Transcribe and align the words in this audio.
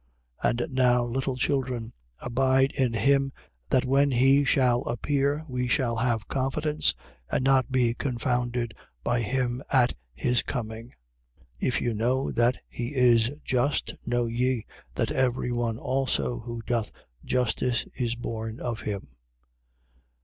And 0.41 0.65
now, 0.71 1.03
little 1.05 1.35
children, 1.35 1.93
abide 2.17 2.71
in 2.71 2.93
him, 2.93 3.31
that 3.69 3.85
when 3.85 4.09
he 4.09 4.43
shall 4.43 4.81
appear 4.85 5.45
we 5.47 5.67
may 5.67 5.95
have 6.01 6.27
confidence 6.27 6.95
and 7.29 7.43
not 7.43 7.71
be 7.71 7.93
confounded 7.93 8.73
by 9.03 9.21
him 9.21 9.61
at 9.71 9.93
his 10.15 10.41
coming. 10.41 10.95
2:29. 11.61 11.67
If 11.67 11.81
you 11.81 11.93
know 11.93 12.31
that 12.31 12.57
he 12.67 12.95
is 12.95 13.29
just, 13.45 13.93
know 14.07 14.25
ye, 14.25 14.65
that 14.95 15.11
every 15.11 15.51
one 15.51 15.77
also 15.77 16.39
who 16.39 16.63
doth 16.63 16.91
justice 17.23 17.85
is 17.95 18.15
born 18.15 18.59
of 18.59 18.81
him. 18.81 19.07